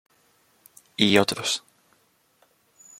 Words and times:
Y 0.97 1.19
otros. 1.19 1.63